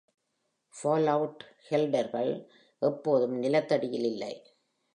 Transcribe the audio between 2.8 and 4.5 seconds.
எப்போதும் நிலத்தடியில் இல்லை.